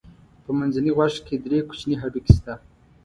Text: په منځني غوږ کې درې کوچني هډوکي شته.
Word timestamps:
په 0.43 0.51
منځني 0.59 0.91
غوږ 0.97 1.13
کې 1.25 1.35
درې 1.45 1.59
کوچني 1.69 1.95
هډوکي 2.01 2.31
شته. 2.37 2.53